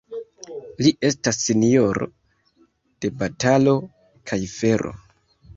[0.85, 2.09] Li estas sinjoro
[3.05, 3.77] de batalo
[4.33, 4.99] kaj fero.